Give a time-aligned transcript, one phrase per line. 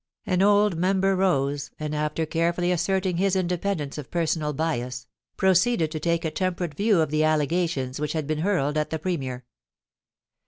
[0.25, 5.05] An old member rose, and, after carefully asserting his in dependence of personal bias,
[5.37, 8.97] proceeded to take a temperate view of the allegations which had been hurled at the
[8.97, 9.45] Premier.